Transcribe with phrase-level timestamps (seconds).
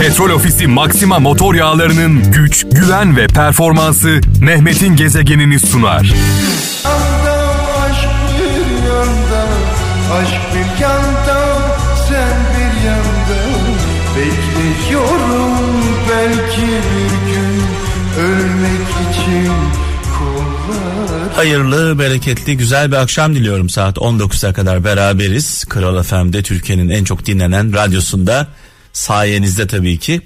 [0.00, 6.00] Petrol Ofisi Maxima motor yağlarının güç, güven ve performansı Mehmet'in gezegenini sunar.
[6.00, 6.14] aşk
[8.38, 9.46] bir yanda,
[10.12, 11.68] aşk bir yanda,
[12.08, 13.40] sen bir yanda.
[14.16, 15.52] Bekliyorum
[16.10, 17.62] belki bir gün
[18.20, 19.52] ölmek için
[20.18, 21.32] kollar.
[21.34, 23.68] Hayırlı, bereketli, güzel bir akşam diliyorum.
[23.68, 25.64] Saat 19'a kadar beraberiz.
[25.64, 28.46] Kral FM'de Türkiye'nin en çok dinlenen radyosunda
[28.96, 30.20] sayenizde tabii ki.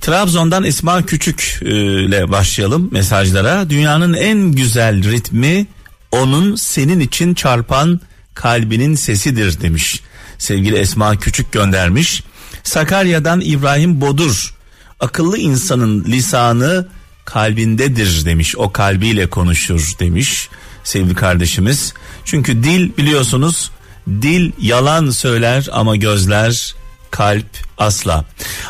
[0.00, 1.70] Trabzon'dan İsmail Küçük e,
[2.04, 3.70] ile başlayalım mesajlara.
[3.70, 5.66] Dünyanın en güzel ritmi
[6.12, 8.00] onun senin için çarpan
[8.34, 10.00] kalbinin sesidir demiş.
[10.38, 12.22] Sevgili Esma Küçük göndermiş.
[12.62, 14.54] Sakarya'dan İbrahim Bodur.
[15.00, 16.88] Akıllı insanın lisanı
[17.24, 18.56] kalbindedir demiş.
[18.56, 20.48] O kalbiyle konuşur demiş
[20.84, 21.94] sevgili kardeşimiz.
[22.24, 23.70] Çünkü dil biliyorsunuz
[24.08, 26.74] dil yalan söyler ama gözler
[27.12, 27.46] kalp
[27.78, 28.24] asla.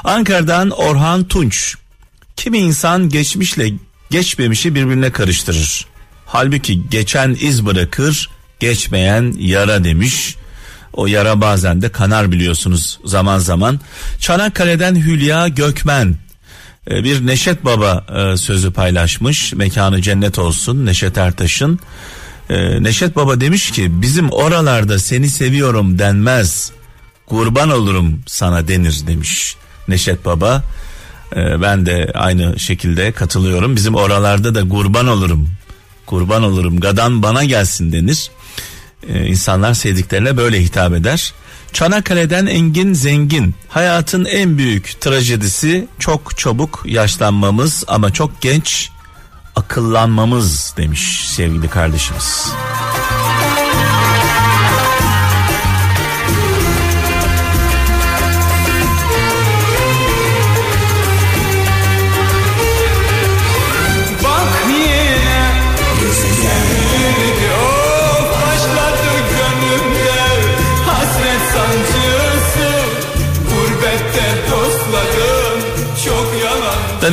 [0.04, 1.74] Ankara'dan Orhan Tunç.
[2.36, 3.72] Kimi insan geçmişle
[4.10, 5.86] geçmemişi birbirine karıştırır.
[6.26, 10.36] Halbuki geçen iz bırakır, geçmeyen yara demiş.
[10.92, 13.80] O yara bazen de kanar biliyorsunuz zaman zaman.
[14.18, 16.16] Çanakkale'den Hülya Gökmen
[16.90, 19.52] e, bir Neşet Baba e, sözü paylaşmış.
[19.52, 21.78] Mekanı cennet olsun Neşet Ertaş'ın.
[22.50, 26.72] E, Neşet Baba demiş ki bizim oralarda seni seviyorum denmez.
[27.32, 29.56] Kurban olurum sana denir demiş
[29.88, 30.62] Neşet Baba.
[31.36, 33.76] Ben de aynı şekilde katılıyorum.
[33.76, 35.48] Bizim oralarda da kurban olurum.
[36.06, 38.30] Kurban olurum gadan bana gelsin denir.
[39.08, 41.32] İnsanlar sevdiklerine böyle hitap eder.
[41.72, 43.54] Çanakkale'den Engin Zengin.
[43.68, 48.90] Hayatın en büyük trajedisi çok çabuk yaşlanmamız ama çok genç
[49.56, 52.46] akıllanmamız demiş sevgili kardeşimiz.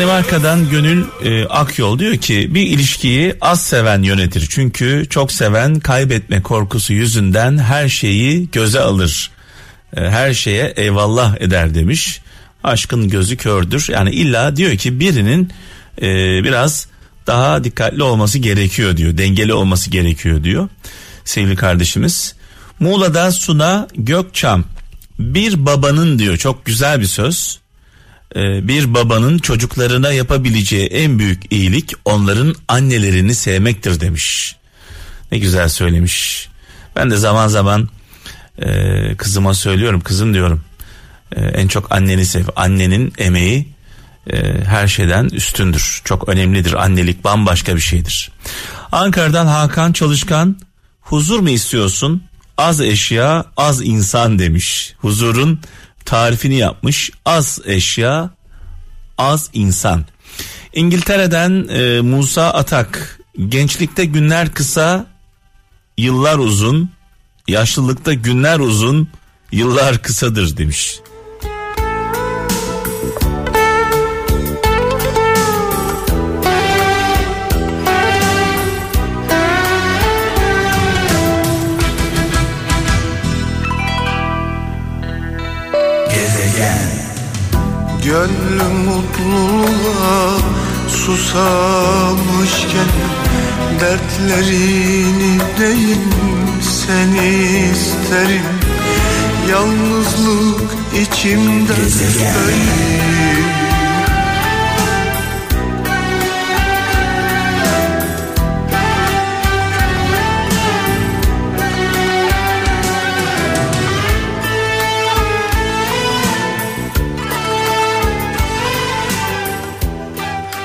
[0.10, 4.48] Danimarka'dan Gönül e, Akyol diyor ki bir ilişkiyi az seven yönetir.
[4.50, 9.32] Çünkü çok seven kaybetme korkusu yüzünden her şeyi göze alır.
[9.98, 12.22] E, her şeye eyvallah eder demiş.
[12.64, 13.88] Aşkın gözü kördür.
[13.90, 15.50] Yani illa diyor ki birinin
[16.02, 16.08] e,
[16.44, 16.88] biraz
[17.28, 19.18] daha dikkatli olması gerekiyor diyor.
[19.18, 20.70] Dengeli olması gerekiyor diyor.
[21.26, 22.36] Sevgili kardeşimiz.
[22.80, 24.64] Muğla'da Suna Gökçam
[25.20, 27.60] bir babanın diyor çok güzel bir söz
[28.36, 34.56] bir babanın çocuklarına yapabileceği en büyük iyilik onların annelerini sevmektir demiş.
[35.32, 36.50] Ne güzel söylemiş.
[36.96, 37.90] Ben de zaman zaman
[38.62, 40.62] e, kızıma söylüyorum kızım diyorum
[41.36, 42.46] e, en çok anneni sev.
[42.56, 43.68] Annenin emeği
[44.34, 46.02] e, her şeyden üstündür.
[46.06, 46.74] Çok önemlidir.
[46.74, 48.32] Annelik bambaşka bir şeydir.
[48.92, 50.58] Ankara'dan Hakan Çalışkan
[51.02, 52.24] huzur mu istiyorsun?
[52.58, 54.94] Az eşya az insan demiş.
[54.98, 55.60] Huzurun
[56.06, 57.12] tarifini yapmış.
[57.26, 58.30] Az eşya
[59.18, 60.06] az insan.
[60.74, 65.06] İngiltere'den e, Musa Atak gençlikte günler kısa
[65.98, 66.92] yıllar uzun
[67.48, 69.08] yaşlılıkta günler uzun
[69.52, 71.00] yıllar kısadır demiş.
[88.20, 90.38] Gönlüm mutluluğa
[90.88, 92.90] susamışken
[93.80, 95.98] Dertlerini değil
[96.62, 98.46] seni isterim.
[99.50, 100.72] Yalnızlık
[101.02, 103.19] içimde öleyim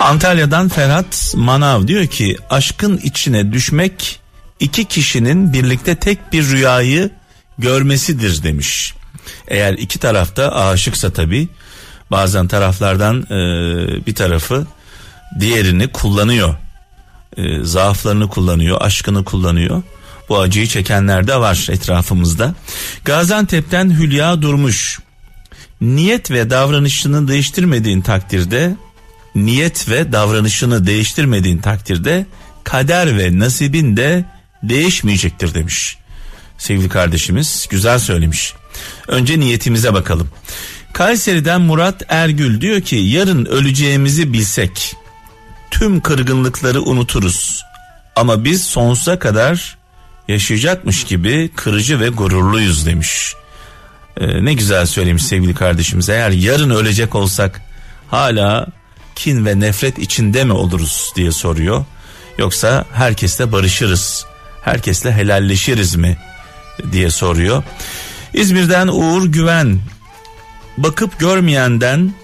[0.04, 4.20] Antalya'dan Ferhat Manav diyor ki aşkın içine düşmek
[4.60, 7.10] iki kişinin birlikte tek bir rüyayı
[7.58, 8.94] görmesidir demiş.
[9.48, 11.48] Eğer iki tarafta aşıksa tabi
[12.10, 13.36] bazen taraflardan e,
[14.06, 14.66] bir tarafı
[15.40, 16.54] diğerini kullanıyor.
[17.36, 19.82] E, zaaflarını kullanıyor, aşkını kullanıyor.
[20.28, 22.54] Bu acıyı çekenler de var etrafımızda.
[23.04, 24.98] Gaziantep'ten Hülya Durmuş.
[25.80, 28.76] Niyet ve davranışını değiştirmediğin takdirde
[29.34, 32.26] niyet ve davranışını değiştirmediğin takdirde
[32.64, 34.24] kader ve nasibin de
[34.62, 35.98] değişmeyecektir demiş.
[36.58, 38.54] Sevgili kardeşimiz güzel söylemiş.
[39.08, 40.28] Önce niyetimize bakalım.
[40.92, 44.94] Kayseri'den Murat Ergül diyor ki yarın öleceğimizi bilsek
[45.70, 47.64] tüm kırgınlıkları unuturuz.
[48.16, 49.76] Ama biz sonsuza kadar
[50.28, 53.34] yaşayacakmış gibi kırıcı ve gururluyuz demiş.
[54.16, 56.08] Ee, ne güzel söylemiş sevgili kardeşimiz.
[56.08, 57.60] Eğer yarın ölecek olsak
[58.08, 58.66] hala
[59.14, 61.84] kin ve nefret içinde mi oluruz diye soruyor.
[62.38, 64.26] Yoksa herkesle barışırız,
[64.62, 66.16] herkesle helalleşiriz mi
[66.92, 67.62] diye soruyor.
[68.34, 69.80] İzmir'den Uğur Güven
[70.78, 72.14] bakıp görmeyenden,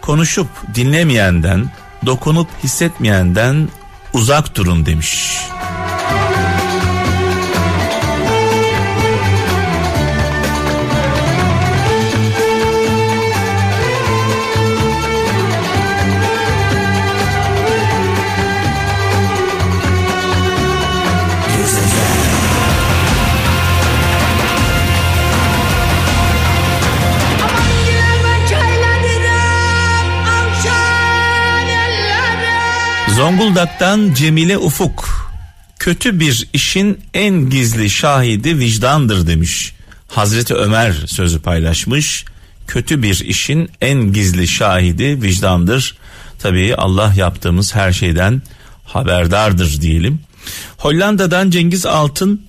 [0.00, 1.70] konuşup dinlemeyenden,
[2.06, 3.68] dokunup hissetmeyenden
[4.12, 5.38] uzak durun demiş.
[33.24, 35.08] Zonguldak'tan Cemile Ufuk
[35.78, 39.74] kötü bir işin en gizli şahidi vicdandır demiş.
[40.08, 42.24] Hazreti Ömer sözü paylaşmış.
[42.66, 45.96] Kötü bir işin en gizli şahidi vicdandır.
[46.38, 48.42] Tabii Allah yaptığımız her şeyden
[48.84, 50.20] haberdardır diyelim.
[50.76, 52.46] Hollanda'dan Cengiz Altın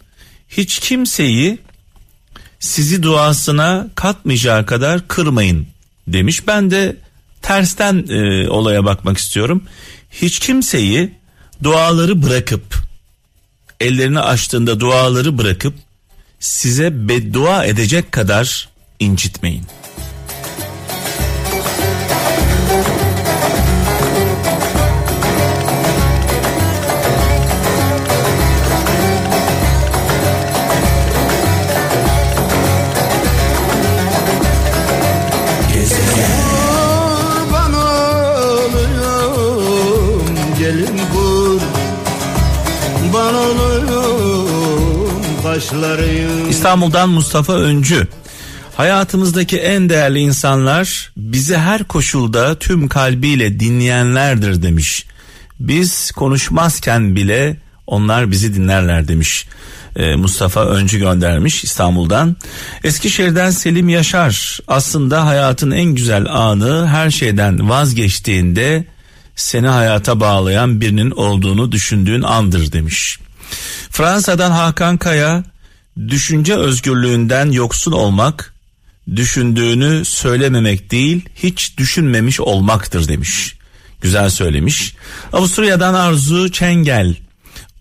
[0.49, 1.57] hiç kimseyi
[2.59, 5.67] sizi duasına katmayacağı kadar kırmayın
[6.07, 6.47] demiş.
[6.47, 6.95] Ben de
[7.45, 9.63] tersten e, olaya bakmak istiyorum
[10.11, 11.11] hiç kimseyi
[11.63, 12.75] duaları bırakıp
[13.79, 15.73] ellerini açtığında duaları bırakıp
[16.39, 18.69] size beddua edecek kadar
[18.99, 19.63] incitmeyin.
[46.49, 48.07] İstanbul'dan Mustafa Öncü.
[48.77, 55.05] Hayatımızdaki en değerli insanlar bizi her koşulda tüm kalbiyle dinleyenlerdir demiş.
[55.59, 57.57] Biz konuşmazken bile
[57.87, 59.47] onlar bizi dinlerler demiş.
[59.95, 62.35] Ee, Mustafa Öncü göndermiş İstanbul'dan.
[62.83, 68.85] Eskişehir'den Selim Yaşar aslında hayatın en güzel anı her şeyden vazgeçtiğinde
[69.35, 73.19] seni hayata bağlayan birinin olduğunu düşündüğün andır demiş.
[73.89, 75.43] Fransa'dan Hakan Kaya
[75.97, 78.53] düşünce özgürlüğünden yoksun olmak
[79.15, 83.55] düşündüğünü söylememek değil hiç düşünmemiş olmaktır demiş.
[84.01, 84.95] Güzel söylemiş.
[85.33, 87.15] Avusturya'dan Arzu Çengel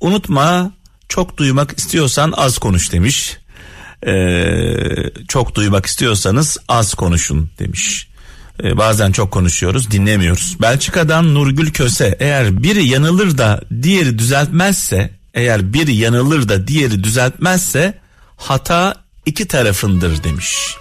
[0.01, 0.73] unutma
[1.09, 3.39] çok duymak istiyorsan az konuş demiş.
[4.07, 4.45] Ee,
[5.29, 8.09] çok duymak istiyorsanız az konuşun demiş.
[8.63, 10.57] Ee, bazen çok konuşuyoruz dinlemiyoruz.
[10.61, 18.04] Belçika'dan Nurgül Köse eğer biri yanılır da diğeri düzeltmezse eğer biri yanılır da diğeri düzeltmezse
[18.37, 18.95] hata
[19.27, 20.77] iki tarafındır demiş.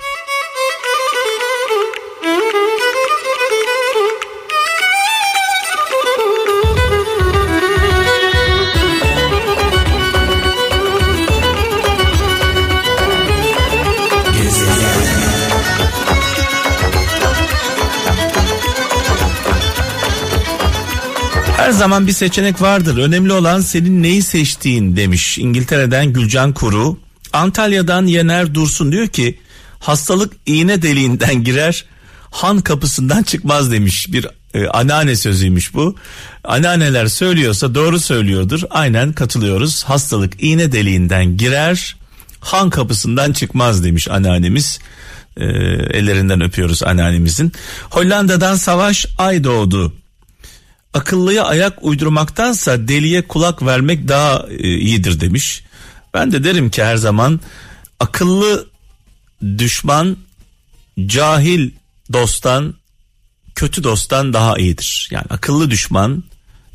[21.63, 22.97] Her zaman bir seçenek vardır.
[22.97, 25.37] Önemli olan senin neyi seçtiğin demiş.
[25.37, 26.97] İngiltere'den Gülcan Kuru.
[27.33, 29.39] Antalya'dan Yener Dursun diyor ki
[29.79, 31.85] hastalık iğne deliğinden girer
[32.31, 35.95] han kapısından çıkmaz demiş bir e, anneanne sözüymüş bu.
[36.43, 38.61] Anneanneler söylüyorsa doğru söylüyordur.
[38.69, 39.83] Aynen katılıyoruz.
[39.83, 41.95] Hastalık iğne deliğinden girer
[42.39, 44.79] han kapısından çıkmaz demiş anneannemiz.
[45.37, 45.45] E,
[45.97, 47.51] ellerinden öpüyoruz anneannemizin.
[47.89, 49.93] Hollanda'dan Savaş Ay doğdu.
[50.93, 55.63] Akıllıya ayak uydurmaktansa deliye kulak vermek daha e, iyidir demiş.
[56.13, 57.39] Ben de derim ki her zaman
[57.99, 58.67] akıllı
[59.57, 60.17] düşman
[61.05, 61.71] cahil
[62.13, 62.73] dosttan
[63.55, 65.09] kötü dosttan daha iyidir.
[65.11, 66.23] Yani akıllı düşman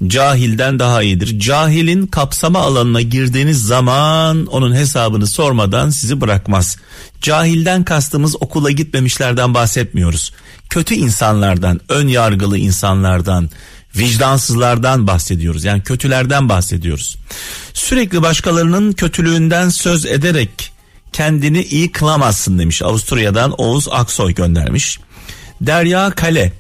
[0.07, 1.39] cahilden daha iyidir.
[1.41, 6.77] Cahilin kapsama alanına girdiğiniz zaman onun hesabını sormadan sizi bırakmaz.
[7.21, 10.33] Cahilden kastımız okula gitmemişlerden bahsetmiyoruz.
[10.69, 13.51] Kötü insanlardan, ön yargılı insanlardan,
[13.99, 15.65] vicdansızlardan bahsediyoruz.
[15.65, 17.17] Yani kötülerden bahsediyoruz.
[17.75, 20.73] Sürekli başkalarının kötülüğünden söz ederek
[21.13, 22.83] kendini iyi kılamazsın demiş.
[22.83, 25.01] Avusturya'dan Oğuz Aksoy göndermiş.
[25.61, 26.53] Derya Kale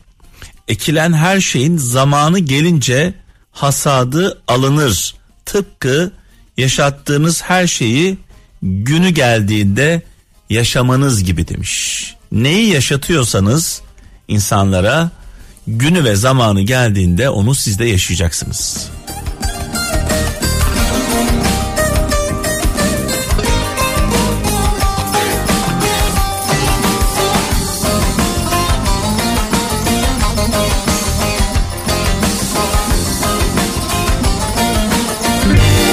[0.68, 3.14] ekilen her şeyin zamanı gelince
[3.52, 5.14] hasadı alınır.
[5.44, 6.12] Tıpkı
[6.56, 8.18] yaşattığınız her şeyi
[8.62, 10.02] günü geldiğinde
[10.50, 12.14] yaşamanız gibi demiş.
[12.32, 13.80] neyi yaşatıyorsanız
[14.28, 15.10] insanlara
[15.68, 18.90] günü ve zamanı geldiğinde onu siz de yaşayacaksınız.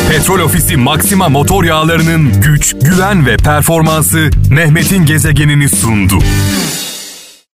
[0.09, 6.19] Petrol Ofisi Maxima motor yağlarının güç, güven ve performansı Mehmet'in gezegenini sundu.